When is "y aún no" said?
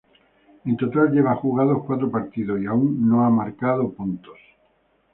2.59-3.17